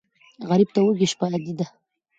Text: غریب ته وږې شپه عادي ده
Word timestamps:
غریب 0.49 0.69
ته 0.75 0.79
وږې 0.83 1.07
شپه 1.11 1.25
عادي 1.31 1.53
ده 1.59 1.65